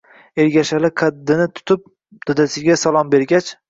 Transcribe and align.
Ergashali 0.45 0.91
qaddini 1.03 1.47
tutib, 1.59 1.87
dadasiga 2.27 2.83
salom 2.89 3.17
bergach. 3.19 3.59